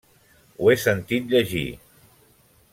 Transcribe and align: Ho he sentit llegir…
Ho 0.59 0.71
he 0.71 0.77
sentit 0.85 1.29
llegir… 1.35 1.69